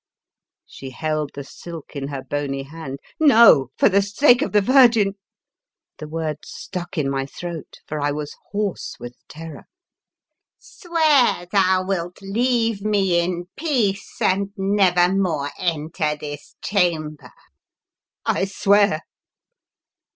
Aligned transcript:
She 0.65 0.89
held 0.89 1.29
the 1.35 1.43
silk 1.43 1.95
in 1.95 2.07
her 2.07 2.23
bony 2.23 2.63
hand." 2.63 2.97
No! 3.19 3.69
for 3.77 3.87
the 3.87 4.01
sake 4.01 4.41
of 4.41 4.51
the 4.51 4.59
Virgin 4.59 5.13
—"The 5.99 6.07
words 6.07 6.49
stuck 6.49 6.97
in 6.97 7.07
my 7.07 7.27
throat 7.27 7.79
for 7.85 8.01
I 8.01 8.09
was 8.11 8.35
hoarse 8.49 8.95
with 8.99 9.15
terror." 9.27 9.65
Swear 10.57 11.45
thou 11.51 11.85
wilt 11.85 12.17
leave 12.23 12.81
me 12.81 13.19
in 13.19 13.45
peace, 13.55 14.19
and 14.19 14.49
never 14.57 15.13
more 15.13 15.51
enter 15.59 16.15
this 16.15 16.55
chamber!"" 16.63 17.29
I 18.35 18.45
swear!" 18.45 19.03